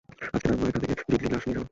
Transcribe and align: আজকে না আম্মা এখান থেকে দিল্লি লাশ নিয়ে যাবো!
আজকে 0.35 0.47
না 0.49 0.53
আম্মা 0.55 0.65
এখান 0.69 0.81
থেকে 0.85 1.01
দিল্লি 1.11 1.27
লাশ 1.33 1.43
নিয়ে 1.45 1.55
যাবো! 1.57 1.67